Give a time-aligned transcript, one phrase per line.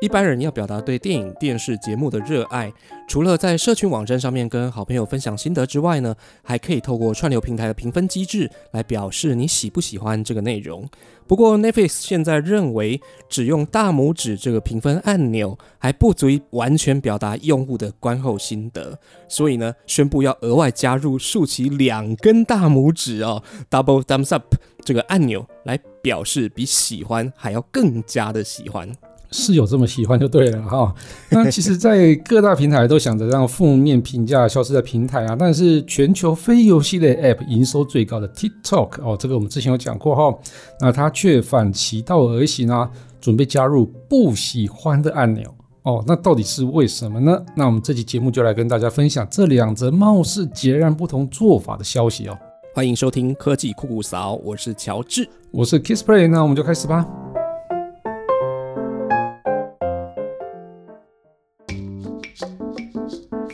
[0.00, 2.72] 一般人要表达对电影、电视节目的热爱，
[3.08, 10.88] 除了在社群网站上面跟好朋友分享心得之外呢，还可以透过串流平台的评分机制来表示你喜不喜欢这个内容。
[11.26, 18.96] 不过 Netflix 现在认为，只用大拇指这个评分按钮还不足以完全表达用户的观后心得，
[19.28, 24.54] 所以呢，宣布要额外加入竖起两根大拇指哦，Double Thumbs Up
[24.84, 28.88] 这个按钮来表示比喜欢还要更加的喜欢。
[29.30, 30.94] 是有这么喜欢就对了哈。
[31.30, 40.38] 那其实，在各大平台都想着让负面评价消失在平台啊，但是全球非游戏类 App 营收最高的 TikTok 哦，这个我们之前有讲过哈，
[40.80, 46.02] 那它却反其道而行啊，准备加入不喜欢的按钮哦。
[46.06, 47.44] 那到底是为什么呢？
[47.54, 52.38] 那我们这期节目就来跟大家分享这两则貌似截然不同做法的消息哦。
[52.74, 57.04] 欢迎收听科技酷酷扫，我是乔治，我是 Kissplay，那我们就开始吧。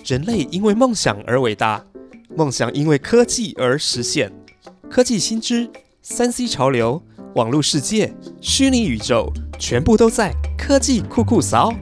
[0.04, 1.82] 人类因为梦想而伟大，
[2.36, 4.30] 梦想因为科技而实现。
[4.90, 5.66] 科技新知、
[6.02, 7.02] 三 C 潮流、
[7.36, 11.72] 网络世界、虚拟宇宙，全部都在科技酷酷扫。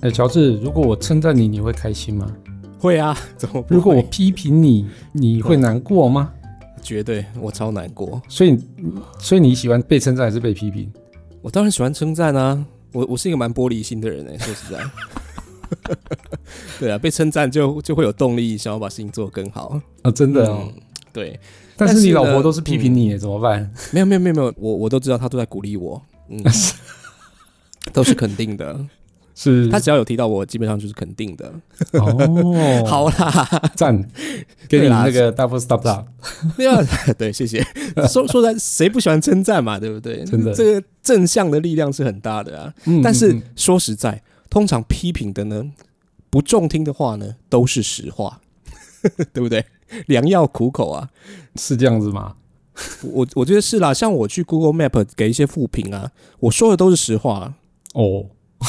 [0.00, 2.26] 哎，乔治，如果我称赞你，你会开心吗？
[2.80, 3.64] 会啊， 怎么？
[3.68, 6.32] 如果我批评你，你会难过吗？
[6.82, 8.20] 绝对，我超难过。
[8.28, 8.58] 所以，
[9.20, 10.90] 所以你喜欢被称赞还是被批评？
[11.42, 12.64] 我当然喜欢称赞啊！
[12.92, 14.80] 我我是一个蛮玻璃心的人哎， 说实在，
[16.80, 20.10] 对啊，被称赞就就会有动力，想要把事情做得更好啊！
[20.10, 20.72] 真的哦，
[21.12, 21.38] 对。
[21.76, 23.70] 但是你老婆都是批评你，怎么办？
[23.92, 26.42] 没有没有没有没有，我我都知道她都在鼓励我，嗯，
[27.92, 28.78] 都是肯定的。
[29.38, 31.52] 是他只要有提到我，基本上就是肯定的。
[31.92, 34.08] 哦， 好啦，赞，
[34.66, 36.06] 给你那个 double stop stop。
[37.18, 37.62] 对，谢谢。
[38.08, 40.24] 说 说在谁不喜欢称赞嘛，对不对？
[40.24, 42.72] 真的，这个正向的力量是很大的啊。
[43.04, 45.70] 但是说实在，通常批评的呢，
[46.30, 48.40] 不中听的话呢，都是实话，
[49.34, 49.66] 对不对？
[50.06, 51.10] 良药苦口啊，
[51.56, 52.36] 是这样子吗？
[53.02, 53.92] 我我觉得是啦。
[53.92, 56.10] 像我去 Google Map 给一些负评啊，
[56.40, 57.52] 我说的都是实话。
[57.92, 58.24] 哦，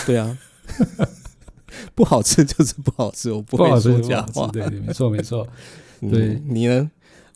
[0.05, 0.37] 对啊。
[1.93, 4.47] 不好吃就是不好吃，我不会说假话。
[4.47, 5.47] 对对，没错没错。
[6.01, 6.89] 对你呢？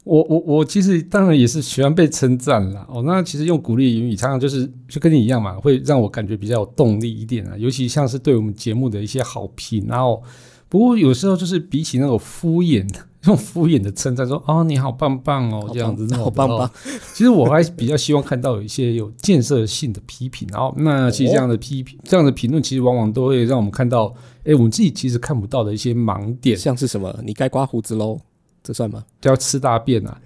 [0.04, 2.86] 我我我其实当然也是喜欢被称赞啦。
[2.90, 7.56] 哦，那其实用鼓励言语，常常就是就跟你一样嘛，会让我感觉比较有动力一点啊。
[7.58, 10.24] 尤其像是对我们节目的一些好评，然后
[10.68, 12.88] 不过有时候就是比起那种敷衍。
[13.26, 16.68] 用敷衍的称赞说：“哦，你好棒棒哦，这样子，好棒棒。”
[17.14, 20.48] 其实我还比较希望看到有一些有建设性的批评。
[20.52, 24.12] 然后，那其实这样的批评、这样的评论，其实往往都会让我们看到，
[24.44, 26.58] 哎，我们自己其实看不到的一些盲点。
[26.58, 27.16] 像是什么？
[27.24, 28.20] 你该刮胡子喽？
[28.64, 29.04] 这算吗？
[29.22, 30.20] 叫吃大便啊？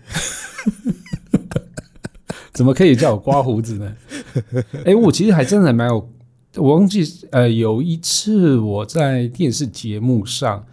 [2.53, 3.93] 怎么可以叫我刮胡子呢？
[4.85, 6.09] 哎，我其实还真的蛮有，
[6.55, 10.65] 我忘记呃，有一次我在电视节目上。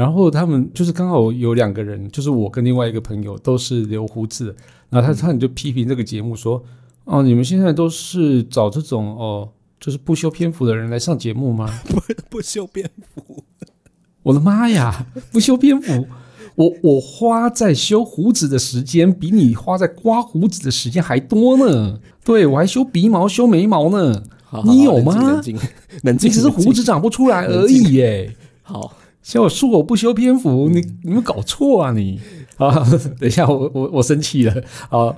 [0.00, 4.56] 然后他们就是刚好有两个人，就是我跟另外一个朋友都是留胡子，
[4.88, 6.64] 然后他他就批评这个节目说
[7.04, 9.46] ：“哦，你们现在都是找这种哦，
[9.78, 11.68] 就是不修边幅的人来上节目吗？
[11.86, 12.00] 不
[12.30, 13.44] 不修边幅，
[14.22, 16.06] 我的妈呀，不修边幅，
[16.54, 22.00] 我我花在修胡子的时间比你花在刮胡子的时间还多呢。
[22.24, 24.22] 对我还修鼻毛、修眉毛呢，
[24.64, 25.14] 你有吗？
[25.14, 25.58] 冷静，
[26.04, 28.34] 冷静，只是胡子长不出来而已耶。
[28.62, 28.96] 好。
[29.22, 32.18] 像我恕我不修篇幅，你你们搞错啊你
[32.56, 32.84] 啊！
[33.20, 35.14] 等一下，我我我生气了啊！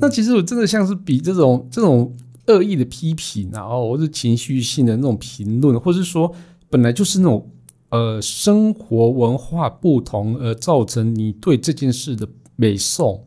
[0.00, 2.16] 那其实我真的像是比这种这种
[2.46, 6.32] 恶意的批评，然后或是情绪性的那种评论，或是说
[6.70, 7.50] 本来就是那种
[7.90, 12.26] 呃生活文化不同而造成你对这件事的
[12.56, 13.24] 美颂，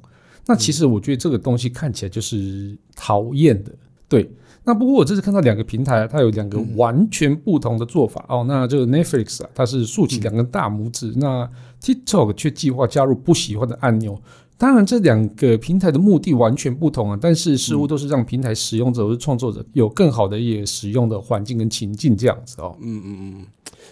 [0.48, 3.72] 那其实我觉得这个东西看起来就是讨厌的，
[4.08, 4.32] 对。
[4.66, 8.44] 那不过我这次看到两个平台，它有两个完全不同的做法哦。
[8.48, 11.48] 那这个 Netflix 啊，它是竖起两根大拇指；那
[11.82, 14.20] TikTok 却计划加入不喜欢的按钮。
[14.58, 22.76] 当然，这两个平台的目的完全不同啊，但是似乎都是让平台使用者或者创作者有更好的一个使用的环境跟情境这样子哦。
[22.82, 23.46] 嗯嗯嗯。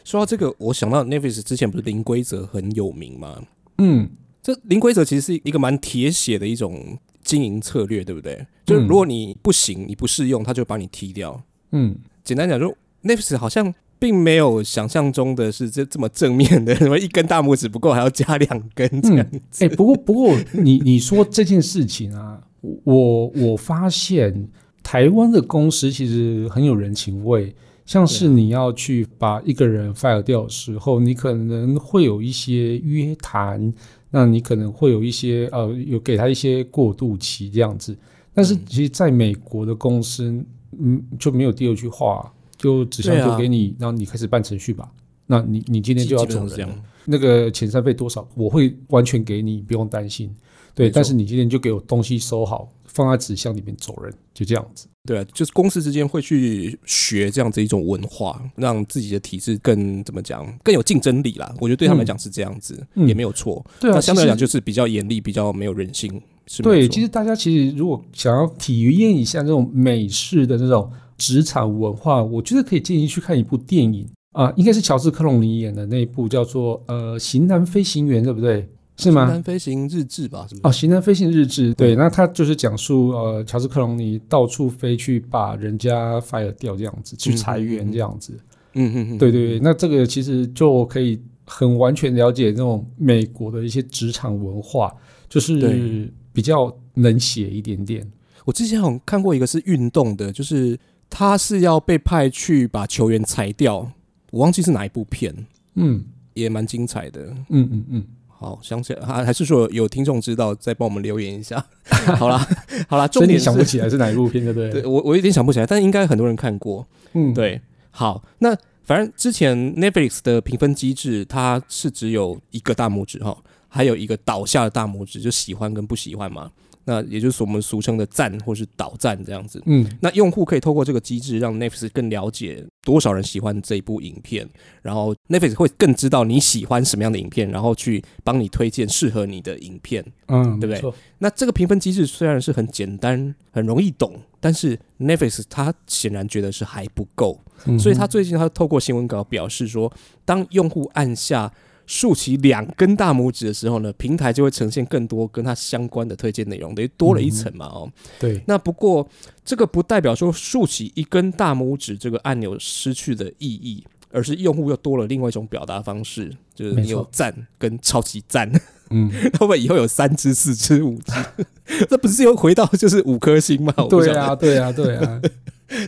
[0.04, 3.40] 说到这个，我想到 Netflix 之前不是零规则很有名吗？
[3.78, 4.10] 嗯，
[4.42, 6.98] 这零规则其实是一个蛮铁血的一种。
[7.24, 8.46] 经营策略对不对？
[8.66, 11.42] 就是如果你不行，你不适用，他就把你踢掉。
[11.72, 19.66] 嗯，简单讲，就 Netflix 好像并没有想象中的是这这么正面的， 什么一根大拇指不够，还要加两根这样子。
[19.66, 22.42] 哎，不过不过，你你说这件事情啊，
[22.84, 24.48] 我我发现
[24.84, 27.56] 台湾的公司其实很有人情味，
[27.86, 33.74] 像是你要去把一个人 fire 掉的时候，你可能会有一些约谈。
[34.16, 37.98] 那你可能会有一些呃，有给他一些过渡期这样子。
[38.32, 40.32] 但是其实在美国的公司，
[40.78, 44.88] 嗯，就没有第二句话，就纸箱对啊丢给你，然后你开始办程序吧。
[45.26, 46.76] 那你你今天就要走人了，。
[47.06, 50.30] 那个遣散费多少，我会完全给你，不用担心。
[50.76, 54.88] 对，但是你今天就给我东西收好，放在纸箱里面走人，就这样子。
[55.06, 61.54] 对啊，就是公司之间会去学这样子一种文化，让自己的体制更怎么讲，更有竞争力啦。
[61.60, 63.66] 我觉得对他们来讲是这样子，嗯也没有错。
[63.82, 66.22] 对啊，那相对来讲就是比较严厉，比较没有人性。
[66.48, 78.68] 是对，其实大家其实如果想要体验一下这种美式的这种职场文化，我觉得可以建议去看一部电影啊、应该是乔治克隆尼演的那一部叫做呃《型男飞行员》，对不对？
[78.98, 79.28] 是吗？
[79.28, 80.68] 单飞行日志吧，是不是？
[80.68, 88.34] 哦，《行男飞行日志》对，那他就是讲述呃，乔治克隆尼到处飞去把人家 fire 掉这样子，去裁员这样子。
[88.74, 94.92] 嗯嗯嗯，对对对，那这个其实就可以很完全了解那种美国的一些职场文化，
[95.30, 98.08] 就是比较冷血一点点。
[98.46, 100.78] 我之前好像看过一个是运动的，就是
[101.10, 103.92] 他是要被派去把球员裁掉，
[104.32, 105.34] 我忘记是哪一部片，
[105.76, 106.04] 嗯
[106.34, 107.28] 也蛮精彩的。
[107.50, 108.04] 嗯嗯嗯，
[108.44, 111.66] 好，想起来还还是说有听众知道，再帮我们留言一下。
[112.20, 112.46] 好啦，
[112.90, 114.70] 好啦，重点想不起来是哪一部片，对不对？
[114.70, 116.86] 对我我有点想不起来，但应该很多人看过。
[117.14, 117.62] 嗯，对，
[117.92, 118.54] 好，那
[118.84, 123.38] 反正之前 Netflix 的评分机制，它是只有一个大拇指哈，
[123.74, 126.52] 还有一个倒下的大拇指，就喜欢跟不喜欢嘛。
[126.86, 129.62] 那也就是我们俗称的赞或是倒赞这样子。
[129.66, 134.46] 嗯那用户可以透过这个机制，让 Netflix 更了解多少人喜欢这一部影片，
[134.82, 140.04] 然后 Netflix 会更知道你喜欢什么样的影片，然后去帮你推荐适合你的影片。
[140.28, 140.94] 嗯，对不对？
[141.20, 149.90] 那这个评分机制虽然是很简单、很容易懂，但是 Netflix 它显然觉得是还不够，嗯所以他最近他透过新闻稿表示说，
[150.26, 151.50] 当用户按下
[151.86, 157.92] 竖起两根大拇指的时候呢，平台就会呈现更多跟它相关的推荐内容，等于多了一层嘛哦。
[158.20, 159.08] 对，那不过
[159.44, 163.84] 这个不代表说竖起一根大拇指这个按钮失去的意义。
[164.16, 168.48] 而是用户又多了另外一种表达方式，就是你有赞跟超级赞，
[168.92, 171.86] 嗯，会不会以后有三只、四只、五只？
[171.90, 173.74] 这不是又回到就是五颗星吗？
[173.90, 175.22] 对啊，对啊，对啊，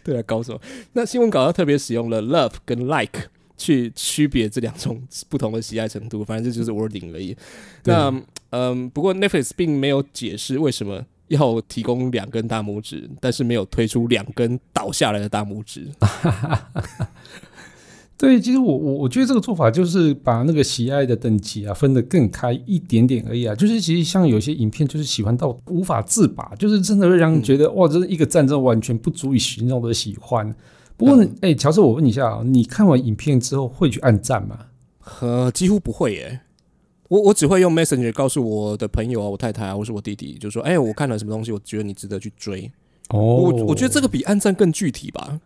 [0.03, 0.59] 对啊，搞什么？
[0.93, 7.35] 那新闻稿要特别使用了 love 跟 like 去区别这两种不同的喜爱程度，反正这就是 wording 而已。
[7.83, 8.13] 那
[8.51, 15.87] 嗯，不过 Netflix 并没有解释为什么要提供两根大拇指，但是没有推出两根倒下来的大拇指。
[18.17, 23.53] 对，其实我我我觉得这个做法就是把那个喜爱的等级啊分得更开一点点而已啊。
[23.53, 30.55] 就是其实像有些影片就是喜欢到无法自拔，就是真的会让人觉得、哇，这是一个战争完全不足以形容的喜欢。
[30.97, 34.67] 不过呢，哎、乔治，我问你一下啊，你看完影片之后会去按赞吗？
[35.21, 36.41] 呃，几乎不会耶。
[37.07, 42.71] 我我只会用 Messenger 告诉我的朋友啊，我太太啊，或是我弟弟，就说：“哎、我看了什么东西，我觉得你值得去追。
[43.09, 45.39] 哦我我觉得这个比按赞更具体吧。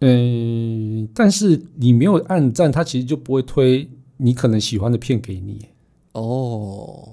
[0.00, 5.66] 嗯，但是你没有按赞，他其实就不会推你可能喜欢的片给你。
[6.12, 7.08] 哦，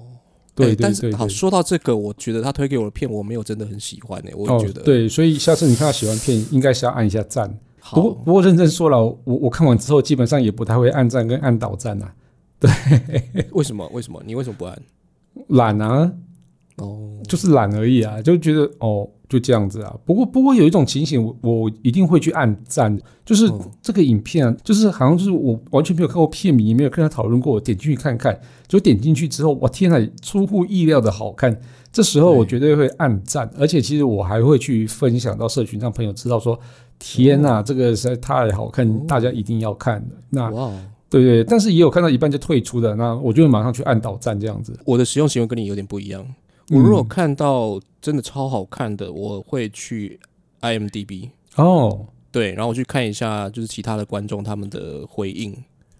[0.54, 7.54] 对但是好说到这个，我觉得他推给我的片，我没有真的很喜欢诶、我哦觉得、，对，所以下次你看到喜欢片，应该是要按一下赞。
[7.80, 12.14] 好不过不过认真说了，我我看完之后基本上也不太会按赞跟按倒赞啊，
[13.52, 13.88] 为什么？
[13.92, 14.22] 为什么？
[14.26, 14.80] 你为什么不按？
[15.48, 16.12] 懒啊，
[16.76, 19.96] 哦，就是懒而已啊，就觉得哦就这样子啊。
[20.04, 31.58] 不过不过有一种情形，我我一定会去按赞，就是嗯这个影片啊，就是好像就是我完全没有看过片名，也没有跟他讨论过，我点进去看看，就点进去之后，哇天呐，出乎意料的好看。
[31.92, 36.58] 这时候我绝对会按赞，而且其实我还会去分享到社群，让朋友知道说，
[37.00, 40.14] 天呐，这个实在太好看，哦大家一定要看的。
[40.28, 44.78] 那哇哦，对对，但是也有看到一半就退出的，那我就会马上去按倒赞这样子。
[44.84, 46.22] 我的使用行为跟你有点不一样。
[46.22, 46.36] 嗯
[46.78, 50.20] 我如果看到真的超好看的，我会去
[50.60, 55.52] IMDB，哦，对，然后我去看一下就是其他的观众他们的回应。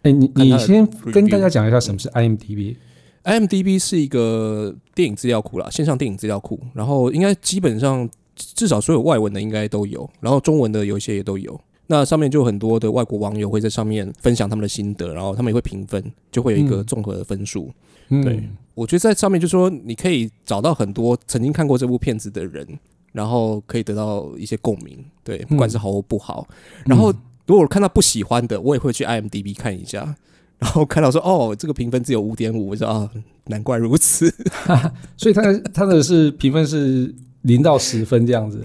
[0.03, 2.77] 哎，你你先跟大家讲一下什么是 IMDB。
[3.25, 8.09] IMDB 是一个电影资料库啦，线上电影资料库，然后应该基本上
[8.55, 11.61] 至少所有外文的应该都有，然后中文的有一些也都有。
[11.87, 17.71] 那上面就有很多的外国网友会在上面分享他们的心得，然后他们也会评分，就会有一个嗯综合的分数。
[18.09, 18.43] 嗯对
[18.75, 22.67] 我觉得在上面就说你可以找到很多曾经看过这部片子的人，
[23.13, 26.47] 然后可以得到一些共鸣，对，不管是好或不好。
[26.87, 27.13] 然后
[27.47, 30.17] 如果看到不喜欢的，我也会去 IMDB 看一下，
[30.59, 33.11] 然后看到说哦，这个评分只有五点五，我说啊，
[33.47, 34.33] 难怪如此。
[35.17, 38.63] 所以他他的是评分是零到十分这样子。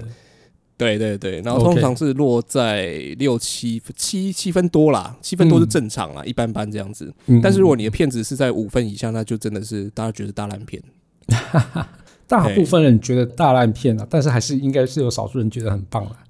[0.78, 7.14] 对对对，然后通常是落在六七七七分多啦，七分多是嗯正常啦，一般般这样子。
[7.28, 10.84] 嗯但是如果你的片子是在五分以下，那就真的是大家觉得大烂片。
[12.28, 16.24] 大部分人觉得大烂片啊，但是还是应该是有少数人觉得很棒啊。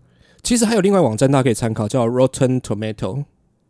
[0.43, 3.23] 其实还有另外网站大家可以参考，叫 Rotten Tomato，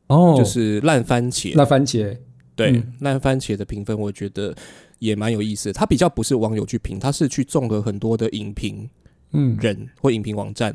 [0.08, 1.56] 哦，就是烂番茄。
[1.56, 2.18] 烂番茄，
[2.54, 4.54] 对嗯烂番茄的评分，我觉得
[5.00, 5.74] 也蛮有意思的。
[5.74, 8.90] 它比较不是网友去评，它是去综合很多的影评
[9.32, 10.74] 嗯人或影评网站，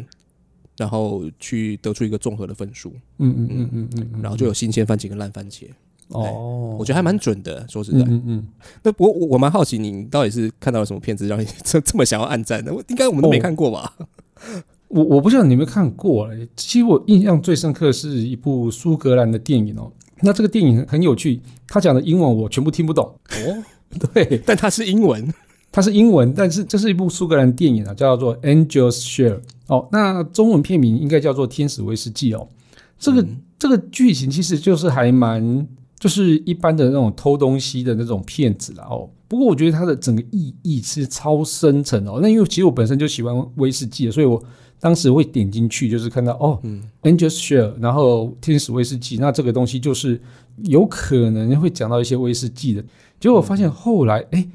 [0.77, 5.65] 然后去得出一个综合的分数，嗯嗯嗯嗯嗯嗯，然后就有新鲜番茄跟烂番茄。
[6.09, 7.99] 哦，我觉得还蛮准的，说实在。
[8.00, 8.49] 嗯嗯嗯，
[8.83, 12.75] 那不过我我蛮好奇，你到底是看到了什么片子让你这这么想要暗赞的？
[12.75, 13.97] 我应该我们都没哦看过吧？
[14.89, 16.49] 我我不知道你有没有看过嘞。
[16.57, 19.93] 其实我印象最深刻是一部苏格兰的电影哦。
[20.23, 23.05] 那这个电影很有趣，他讲的英文我全部听不懂。
[23.07, 23.65] 哦，
[24.14, 25.32] 对，但它是英文。
[25.73, 29.37] 它是英文，但是这是一部苏格兰电影啊，叫做《Angel's Share》
[29.68, 29.88] 哦。
[29.92, 32.49] 那中文片名应该叫做《天使威士忌》哦。
[32.99, 39.09] 这个、嗯这个剧情其实就是还蛮，就是一般的那种偷东西的那种骗子啦哦。
[39.28, 42.18] 不过我觉得它的整个意义是超深层哦。
[42.20, 44.42] 那因为其实我本身就喜欢威士忌，所以我
[44.80, 50.20] 当时会点进去，就是看到哦，嗯 Angel's Share，然后天使威士忌，那这个东西就是
[50.64, 52.82] 有可能会讲到一些威士忌的。
[53.21, 54.49] 结果我发现后来，哎、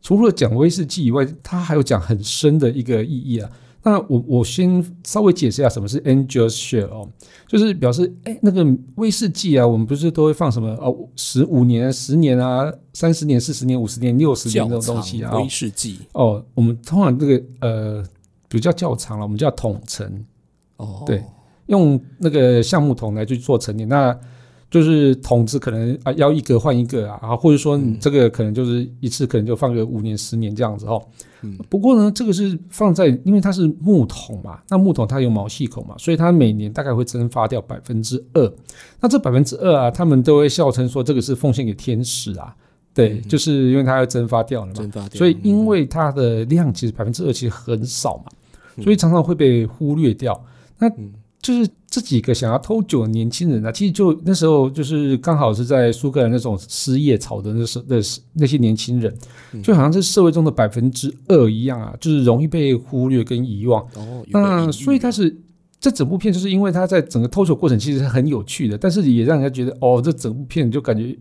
[0.00, 3.50] 除了讲威士忌以外，它还有讲很深的一个意义啊。
[3.84, 7.08] 那我我先稍微解释一下什么是 Angel's Share 哦，
[7.48, 8.64] 就是表示哎、那个
[8.94, 15.36] 威士忌啊，我们不是都会放什么哦，十五年、十年啊、三十年、四十年、五十年、六十年窖这种东西啊。
[15.36, 15.98] 威士忌。
[16.12, 18.04] 哦，我们通常这个呃，
[18.48, 20.24] 比较较长了，我们叫桶陈，
[20.76, 21.24] 哦，对
[21.66, 24.16] 用那个橡木桶来去做陈年，那
[24.72, 31.00] 就是桶子可能啊要一个换一个啊，啊或者说你嗯这个可能就是一次可能就放个五年十年这样子哦。
[31.42, 38.50] 嗯不过呢，这个是放在因为它是木桶嘛，那木桶它有毛细孔嘛，所以它每年大概会蒸发掉百分之二。
[38.98, 42.56] 那这百分之二啊，他们都会笑称说这个是奉献给天使啊，
[42.94, 44.72] 对，嗯就是因为它要蒸发掉了嘛。
[44.72, 45.18] 蒸发掉。
[45.18, 48.32] 所以因为它的量其实百分之二其实很少嘛，
[48.78, 50.42] 嗯所以常常会被忽略掉。
[50.78, 51.12] 那嗯
[51.42, 58.00] 就是这几个想要偷酒的年轻人啊，其实就那时候就是刚好是在苏格兰那种失业潮的那时的
[58.32, 59.14] 那些年轻人，
[59.52, 63.82] 嗯就好像是社会中的百分之二一样啊，就是容易被忽略跟遗忘。
[63.94, 65.36] 哦，那所以它是
[65.78, 71.14] 这整部片，就是因为它在整个偷酒过程其实是很有趣的，但是也让人家觉得哦，这整部片就感觉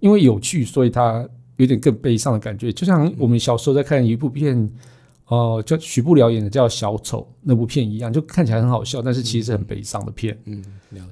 [0.00, 1.28] 因为有趣，所以它
[1.58, 2.72] 有点更悲伤的感觉。
[2.72, 4.70] 就像我们小时候在看一部片，
[5.26, 10.38] 哦、叫许不了演的叫《小丑》那部片一样，就看起来很好笑，但是其实是很悲伤的片。
[10.44, 10.62] 嗯，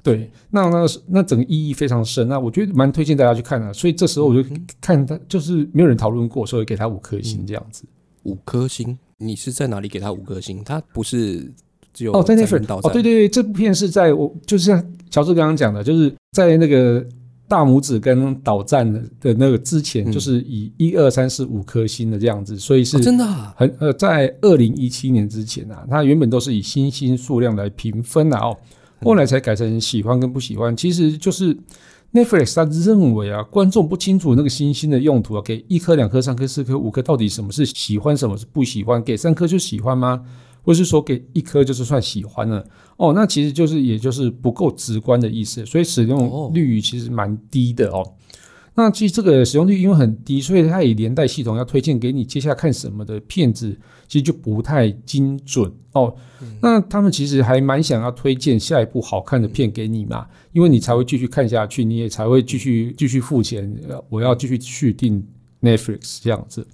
[0.03, 3.73] 对，那那那整个意义非常深，那我觉得蛮推荐大家去看的。
[3.73, 7.83] 所以这时候我就嗯看他，就是没有人讨论过，所以给他五颗星这样子。
[8.23, 10.63] 五颗星，你是在哪里给他五颗星？
[10.63, 11.51] 他不是
[11.91, 17.05] 只有哦，在那份份哦，对对对，这部片是在我就是像乔治刚刚讲的，就是在那个
[17.53, 28.57] 大拇指跟导站的的那个之前，嗯就是以一二三四五颗星的这样子，所以是哦真的啊很呃，在二零一七年之前啊，它原本都是以星星数量来评分啊哦，
[29.03, 31.55] 后来才改成喜欢跟不喜欢，其实就是
[32.11, 38.99] Netflix 他认为啊，观众不清楚那个星星的用途啊，给一颗、两颗、三颗、四颗、五颗，到底什么是喜欢，什么是不喜欢？
[39.03, 40.23] 给三颗就喜欢吗？
[40.63, 42.65] 或是说给一颗就是算喜欢了？
[42.97, 48.13] 哦，那其实就是也就是不够直观的意思，所以使用率其实蛮低的哦。
[48.75, 53.77] 那其实这个使用率因为很低，所以它也连带系统要推荐给你接下来看什么的片子，
[54.07, 56.15] 其实就不太精准哦。
[56.59, 65.23] 那他们其实还蛮想要推荐下一部好看的片给你嘛，因为你才会继续看下去，你也才会继续继续付钱，呃我要继续续订
[65.61, 66.65] Netflix 这样子。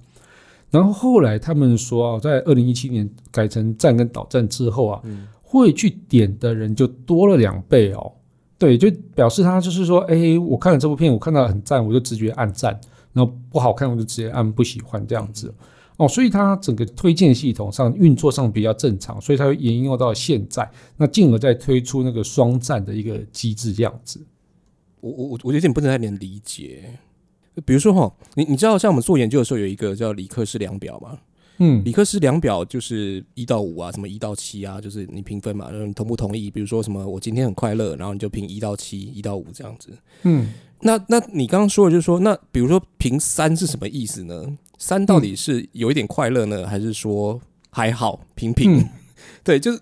[0.70, 5.02] 然后后来他们说啊，在二零一七年改成站跟导站之后啊，
[5.42, 8.12] 会去点的人就多了两倍哦。
[8.56, 12.72] 对，就表示他就是说，哎，我看了这部片，我看到很赞，我就直觉按赞；
[13.12, 15.52] 然后不好看，我就直接按不喜欢这样子。
[15.96, 24.20] 哦，所以它整个推荐系统上运作上比较正常，所以它会沿用到现在，那进而再推出那个双赞的一个机制这样子。
[25.00, 26.98] 我我我我有点不能太能理解。
[27.64, 31.18] 比如说哈，你你知道像我们做研究的时候有一个叫里克氏量表吗？
[31.62, 36.50] 嗯里克氏量表就是一到五啊，什么一到七啊，就是你评分嘛，然后你同不同意？
[36.50, 39.90] 比如说什么我今天很快乐，然后你就评一到七，一到五这样子。
[40.22, 44.56] 嗯，那那你刚刚说的就是说，那比如说评三是什么意思呢？
[44.78, 47.38] 三到底是有一点快乐呢，还是说
[47.68, 48.78] 还好平平？
[48.78, 48.88] 嗯
[49.44, 49.78] 对，就是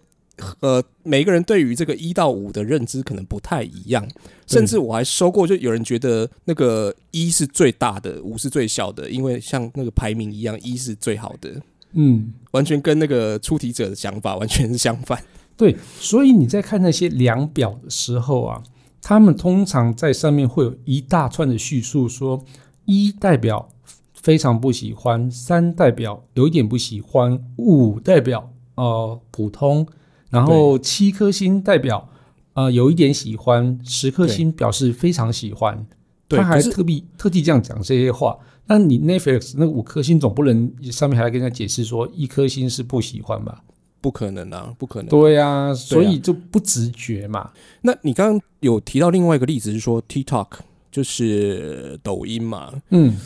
[0.60, 4.06] 呃，每个人对于这个一到五的认知可能不太一样，
[4.46, 11.60] 甚至我还收过，就有人觉得那个一是最大的，五是最小的，因为像那个排名一样，一是最好的，
[11.92, 15.22] 嗯，完全跟那个出题者的想法完全是相反。
[15.56, 18.62] 对，所以你在看那些量表的时候啊，
[19.02, 22.44] 他们通常在上面会有一大串的叙述说，
[22.84, 23.68] 一代表
[24.14, 29.84] 非常不喜欢，三代表有一点不喜欢，五代表呃普通，
[30.30, 32.08] 然后七颗星代表
[32.54, 35.86] 呃有一点喜欢，十颗星表示非常喜欢。
[36.26, 38.38] 对他还是特地特地这样讲这些话。
[38.66, 43.62] 那你 Netflix 那五颗星总不能上面还要跟他解释说一颗星是不喜欢吧？
[44.02, 45.08] 不可能啊，不可能。
[45.08, 47.50] 对呀、所以就不直觉嘛。
[47.80, 50.48] 那你刚刚有提到另外一个例子是说 TikTok
[50.92, 52.74] 就是抖音嘛？
[52.90, 53.16] 嗯，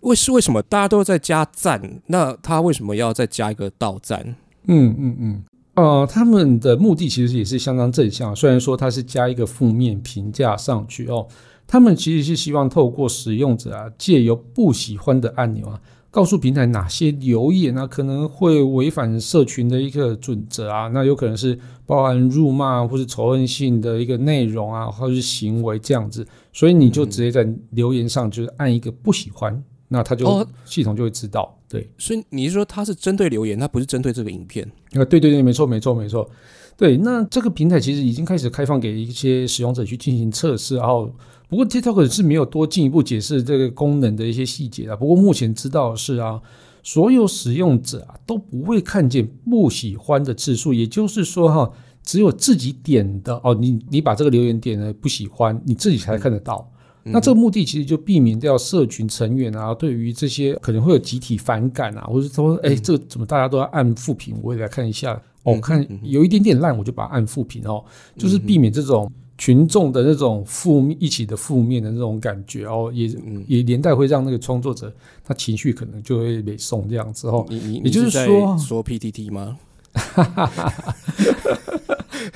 [0.00, 2.00] 为是为什么大家都在加赞？
[2.06, 4.34] 那他为什么要再加一个倒赞？
[4.66, 5.44] 嗯嗯嗯，
[5.80, 11.26] 呃，他们的目的其实也是相当正向，虽然说它是加一个负面评价上去哦，
[11.66, 30.46] 他们其实是希望透过使用者啊，借由不喜欢的按钮啊，告诉平台哪些留言啊可能会违反社群的一个准则啊，那有可能是包含辱骂或是仇恨性的一个内容啊，或者是行为这样子，所以你就直接在留言上就是按一个不喜欢，那它就、哦。
[30.64, 31.88] 系统就会知道，对。
[31.96, 34.70] 所以你是说它是针对留言，它不是针对这个影片？
[34.94, 36.28] 啊，对对对，没错没错没错，
[36.76, 41.10] 对，那这个平台其实已经开始开放给一些使用者去进行测试，然后
[41.48, 44.96] 不过 TikTok 是没有多进一步解释这个功能的一些细节啊。
[44.96, 46.40] 不过目前知道的是啊，
[46.82, 51.72] 所有使用者啊都不会看见不喜欢的次数，也就是说哈，
[52.02, 56.70] 只有自己点的哦，你你把这个留言点了不喜欢，你自己才看得到。
[57.12, 64.36] 那这个目的其实就避免掉社群成员啊，对于这些可能会有集体反感啊，或者说，哎，这个怎么大家都要按负评？
[64.42, 67.84] 我也来看一下，哦，嗯看嗯有一点点烂，我就把它按负评哦，
[68.16, 74.92] 就是避免这种群众的那种负面一起的负面的那种感觉哦，也嗯，也连带会让那个创作者
[75.24, 77.46] 他情绪可能就会被送这样子哦。
[77.48, 79.58] 你你也就是说说 PTT 吗？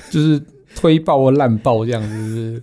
[0.09, 0.41] 就是
[0.75, 2.61] 推爆或烂爆这样子，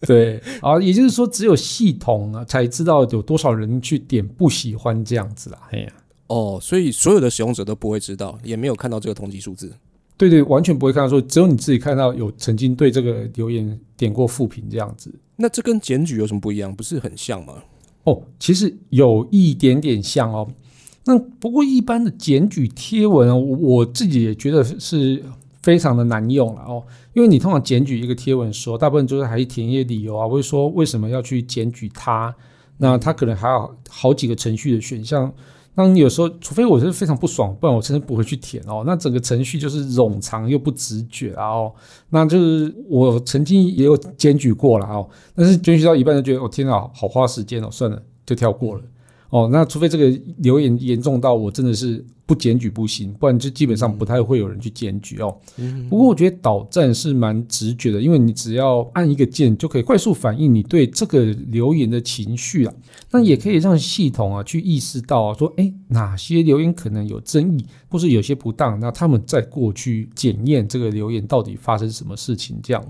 [0.00, 5.58] 对啊，也就是说，只有系统啊才知道有多少人去点不喜欢这样子啦。
[5.70, 5.92] 哎呀，
[6.28, 9.72] 哦，所以所有的使用者都不会知道，也没有看到这个统计数字。
[10.16, 15.12] 对对，完全不会看到说，只有你自己看到有曾经对这个留言点过负评这样子。
[15.36, 16.74] 那这跟检举有什么不一样？
[16.74, 17.54] 不是很像吗？
[18.04, 20.48] 哦，其实有一点点像哦。
[21.06, 25.22] 那不过一般的检举贴文我自己也觉得是
[25.62, 26.82] 非常的难用了哦。
[27.12, 32.34] 因为你通常检举一个贴文的时候，大部分就是还是填一些理由啊，或者说为什么要去检举他。
[32.78, 35.32] 那他可能还有好几个程序的选项。
[35.74, 38.82] 那你有时候，除非我是非常不爽，不然我真的不会去填哦。
[38.86, 41.72] 那整个程序就是冗长又不直觉啊哦。
[42.08, 48.82] 那就是我曾经也有检举过了哦，但是检举到一半就觉得，我、天啊，好花时间哦，算了，就跳过了。
[49.30, 55.36] 哦，那除非这个留言严重到我真的是不检举不行，不然就基本上不太会有人去检举哦。
[55.88, 62.74] 不过我觉得导站是蛮直觉的，因为你只要按一个键就可以快速反映你对这个留言的情绪啊。
[63.12, 72.84] 那也可以让系统啊去意识到、啊、说，哎，哪些留言可能有争议，或是有些不当，那他们再过去检验这个留言到底发生什么事情这样。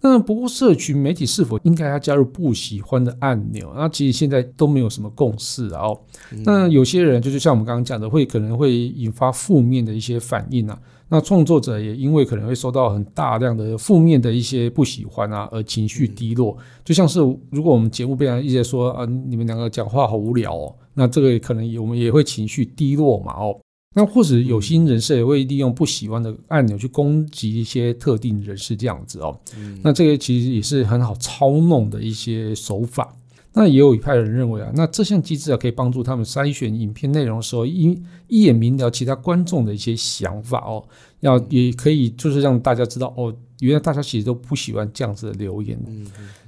[0.00, 3.72] 那不过，社群媒体是否应该要加入不喜欢的按钮？
[3.74, 6.00] 那其实现在都没有什么共识啊、哦。
[6.44, 10.78] 那有些人就是像我们刚刚讲的，会可能会引发负面的一些反应啊。
[11.08, 16.56] 那创作者也因为可能会收到很大量的负面的一些不喜欢啊，而情绪低落。
[16.84, 17.18] 就像是
[17.50, 23.58] 如果我们节目被人一直说啊，你们两个讲话好无聊哦，那这个可能也我们也会情绪低落嘛哦。
[23.98, 29.36] 那或者有心人士也会利用不喜欢的按钮去攻击一些特定人士这样子哦。
[29.82, 33.12] 那这个其实也是很好操弄的一些手法。
[33.52, 40.84] 那也有一派人认为啊，那这项机制啊可以帮助他们筛选影片内容的时候，一一眼明了其他观众的一些想法哦。
[41.18, 45.76] 要也可以就是让大家知道哦，原来大家其实都不喜欢这样子的留言。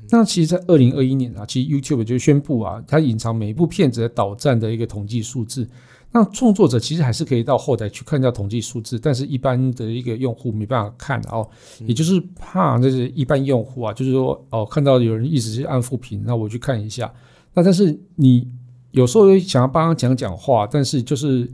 [0.09, 5.67] 那其实，在二零二一年啊，其实 YouTube 就宣布啊，它隐藏每一部片子的导站的一个统计数字。
[6.13, 11.49] 那创作者其实还是可以到后台去看一下统计数字，但是一般的一个用户没办法看哦，
[11.87, 17.13] 也就是怕就是一般用户啊，就是说哦，看到有人一直是按负评，那我去看一下。
[17.55, 18.49] 那但是你
[18.91, 21.49] 有时候想要帮他讲讲话，但是就是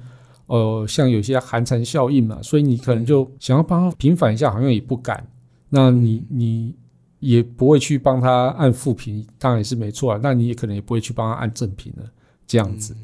[0.46, 5.26] 呃，像有些寒蝉效应嘛，所以你可能就想要帮他平反一下，好像也不敢。
[5.68, 6.74] 那你你
[7.18, 10.20] 也不会去帮他按负评，当然也是没错啊。
[10.22, 12.04] 那你也可能也不会去帮他按正评了，
[12.46, 12.96] 这样子。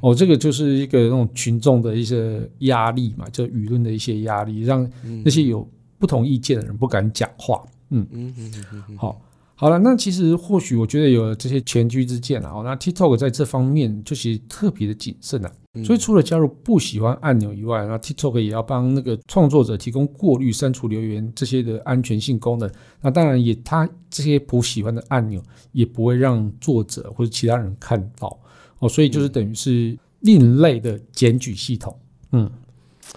[0.00, 4.90] 哦，这个就是一个那种群众的一些压力嘛，就舆论的一些压力，让
[5.24, 5.66] 那些有
[5.98, 7.62] 不同意见的人不敢讲话。
[7.90, 9.20] 嗯嗯嗯嗯嗯，好，
[9.54, 15.52] 好了，那其实或许我觉得有这些前车之鉴啊，哦那 TikTok 在这方面就其实特别的谨慎啊。
[15.84, 22.68] 所以除了加入不喜欢按钮以外，那 TikTok 也要帮那个创作者提供过滤、删除留言这些的安全性功能。
[23.00, 28.36] 那当然也，它这些不喜欢的按钮也不会让作者或者其他人看到。
[28.80, 31.96] 哦，所以就是等于是另类的检举系统。
[32.32, 32.50] 嗯，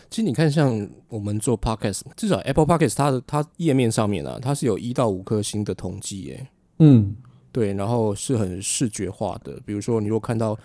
[0.10, 6.48] 其实你看，像我们做 podcast，至少 Apple Podcast 它的它页面上面啊，它是有一到五颗星的统计，耶。
[6.80, 7.16] 嗯，
[7.52, 9.60] 对，然后是很视觉化的。
[9.66, 10.58] 比如说，你如果看到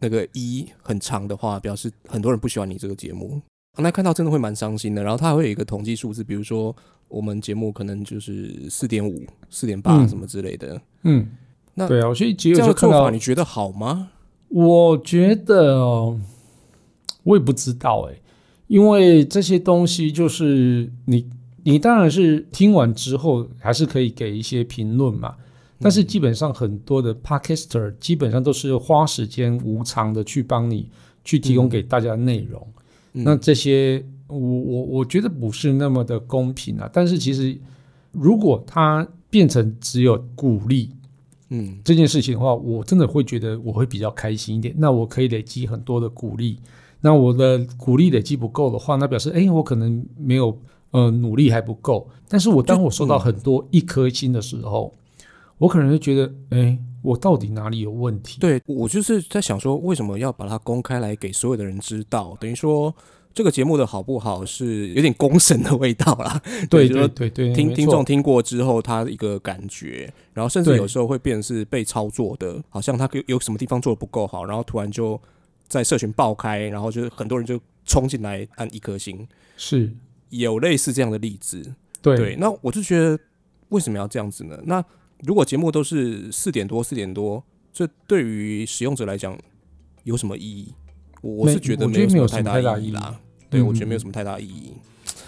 [0.00, 3.40] 那个一很长的话，表示很多人不喜欢你这个节目。
[3.78, 5.02] 那看到真的会蛮伤心的。
[5.02, 6.74] 然后它还会有一个统计数字，比如说
[7.08, 10.82] 我们节目可能就是四点五、四点八什么之类的。
[11.04, 11.26] 嗯，
[11.74, 14.10] 那对啊，所以这样做法你觉得好吗？
[14.54, 16.20] 我觉得哦，
[17.22, 18.20] 我也不知道哎，
[18.66, 21.26] 因为这些东西就是你，
[21.62, 25.34] 你当然是听完之后还是可以给一些评论嘛。
[25.80, 30.88] 但是基本上很多的 podcaster 基本上都是花时间无偿的去帮你
[31.24, 32.64] 去提供给大家内容。
[33.12, 36.88] 那这些我我我觉得不是那么的公平啊。
[36.92, 37.58] 但是其实
[38.12, 40.90] 如果它变成只有鼓励。
[41.54, 44.74] 嗯，这件事情的话，我真的会觉得我会比较开心一点。
[44.78, 46.58] 那我可以累积很多的鼓励。
[47.02, 50.58] 那我的鼓励累积不够的话，那表示哎，我可能没有
[50.92, 52.08] 呃努力还不够。
[52.26, 54.94] 但是我当我收到很多一颗星的时候，
[55.58, 58.40] 我可能会觉得哎，我到底哪里有问题？
[58.40, 62.36] 对我就是在想说，为什么要把它公开来给所有的人知道？
[62.40, 62.94] 等于说。
[63.34, 66.40] 这个节目的好不好是有点公审的味道啦。
[66.68, 75.20] 对对对对，听听众听过之后，他一个感觉，然后甚至有时候会变成是被操作的，好像他有有什么地方做的不够好，然后突然就
[75.66, 79.90] 在社群爆开，然后就是很多人就冲进来按一颗星，是
[80.30, 81.74] 有类似这样的例子。
[82.00, 83.18] 对，那我就觉得
[83.70, 84.58] 为什么要这样子呢？
[84.64, 84.84] 那
[85.20, 87.42] 如果节目都是四点多四点多，
[87.72, 89.38] 这对于使用者来讲
[90.04, 90.74] 有什么意义？
[91.22, 94.74] 我是觉得没有什么太大意义啦，对我觉得没有什么太大意义。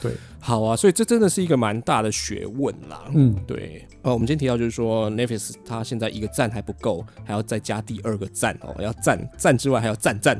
[0.03, 3.11] 对，好啊，所以这真的是一个蛮大的学问啦。
[3.15, 3.87] 嗯，对。
[4.03, 10.39] 呃，我们今天提到就是说，Netflix 它现在一个赞还不够，还要再加第二个赞哦，要赞赞之外还要赞赞。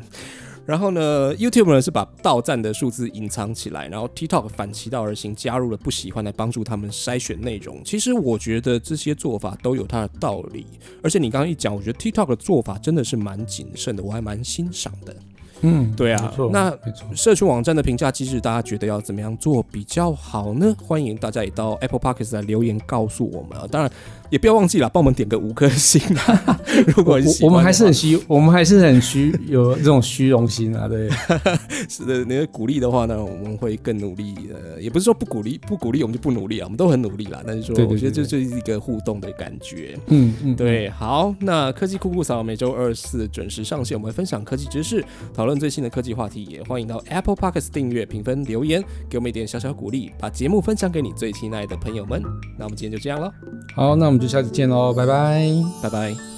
[0.67, 7.83] 然后呢，YouTube 呢是把到赞的数字隐藏起来，然后 TikTok 反其道而行，加入了不喜欢来帮助他们筛选内容。
[7.85, 10.67] 其实我觉得这些做法都有它的道理，
[11.03, 15.15] 而且你刚刚一讲，我觉得 TikTok 的做法真的是蛮谨慎的，我还蛮欣赏的。
[15.67, 16.73] 嗯，对啊，那
[17.15, 20.77] 社群网站的评价机制，大家觉得要怎么样做比较好呢？
[20.87, 23.67] 欢迎大家也到 Apple Podcast 来留言告诉我们啊！
[23.71, 23.91] 当然。
[24.31, 26.61] 也不要忘记了，帮我们点个五颗星啊！
[26.97, 31.09] 如果我们还是很虚，我们还是很虚，有这种虚荣心啊，对。
[31.89, 34.35] 是的，你的鼓励的话呢，我们会更努力。
[34.53, 37.43] 呃，也不是说不鼓励，不鼓励我们就不努力啊，我们都很努力啦。
[37.47, 39.99] 但是说，我觉得这就是一个互动的感觉。
[40.09, 40.89] 嗯嗯，对。
[40.91, 46.45] 好，那科技酷酷嫂每周二四准时上线，我们会分享科技知识，讨论最新的科技话题。
[46.45, 52.23] 也欢迎到 Apple Podcast 订阅、评分、留言，给我们一点小小鼓励，把节目分享给你最亲爱的朋友们。
[52.59, 53.33] 那我们今天就这样了。
[53.75, 55.47] 好，那我们就下次见喽，拜拜，
[55.83, 56.34] 拜拜。